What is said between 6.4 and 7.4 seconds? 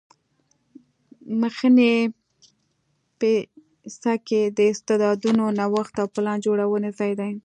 جوړونې ځای دی